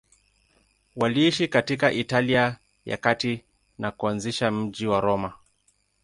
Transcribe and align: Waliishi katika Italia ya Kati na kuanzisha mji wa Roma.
Waliishi 0.95 1.47
katika 1.47 1.91
Italia 1.91 2.57
ya 2.85 2.97
Kati 2.97 3.45
na 3.77 3.91
kuanzisha 3.91 4.51
mji 4.51 4.87
wa 4.87 5.01
Roma. 5.01 5.33